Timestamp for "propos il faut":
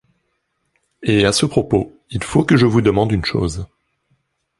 1.45-2.43